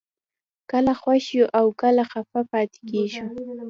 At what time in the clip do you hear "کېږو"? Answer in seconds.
2.89-3.25